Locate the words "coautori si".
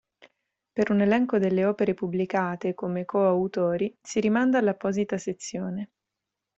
3.05-4.19